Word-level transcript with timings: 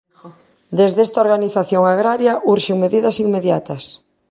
Desde 0.79 1.01
esta 1.07 1.23
organización 1.25 1.83
agraria 1.87 2.33
urxen 2.53 2.77
medidas 2.83 3.15
inmediatas. 3.25 3.83